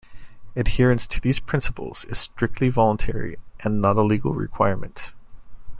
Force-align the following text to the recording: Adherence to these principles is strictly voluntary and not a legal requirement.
Adherence 0.55 1.05
to 1.05 1.21
these 1.21 1.39
principles 1.39 2.05
is 2.05 2.17
strictly 2.17 2.69
voluntary 2.69 3.35
and 3.63 3.79
not 3.79 3.97
a 3.97 4.01
legal 4.01 4.33
requirement. 4.33 5.13